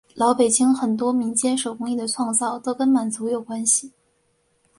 [0.15, 3.63] 老北京很多民间手工艺的创造都跟满族有关。